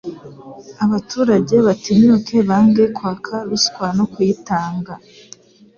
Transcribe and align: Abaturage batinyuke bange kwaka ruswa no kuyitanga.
Abaturage 0.85 1.55
batinyuke 1.67 2.37
bange 2.49 2.83
kwaka 2.95 3.35
ruswa 3.49 3.87
no 3.97 4.05
kuyitanga. 4.13 4.93